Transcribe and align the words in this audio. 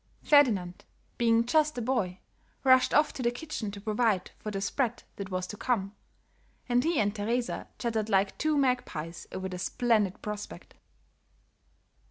Ferdinand, 0.23 0.83
being 1.19 1.45
just 1.45 1.77
a 1.77 1.81
boy, 1.83 2.17
rushed 2.63 2.91
off 2.91 3.13
to 3.13 3.21
the 3.21 3.29
kitchen 3.29 3.69
to 3.69 3.79
provide 3.79 4.31
for 4.39 4.49
the 4.49 4.59
"spread" 4.59 5.03
that 5.17 5.29
was 5.29 5.45
to 5.45 5.57
come, 5.57 5.93
and 6.67 6.83
he 6.83 6.99
and 6.99 7.15
Teresa 7.15 7.67
chattered 7.77 8.09
like 8.09 8.35
two 8.39 8.57
magpies 8.57 9.27
over 9.31 9.47
the 9.47 9.59
splendid 9.59 10.19
prospect. 10.23 10.73